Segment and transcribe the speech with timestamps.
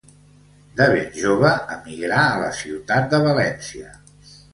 [0.77, 3.93] De ben jove emigrà a la ciutat de València.